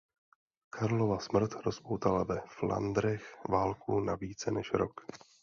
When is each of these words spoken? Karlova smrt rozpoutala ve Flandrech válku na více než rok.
Karlova 0.77 1.19
smrt 1.19 1.53
rozpoutala 1.65 2.23
ve 2.23 2.39
Flandrech 2.47 3.23
válku 3.49 3.99
na 3.99 4.15
více 4.15 4.51
než 4.51 4.73
rok. 4.73 5.01